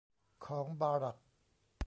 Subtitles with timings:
[0.45, 1.17] ของบารัค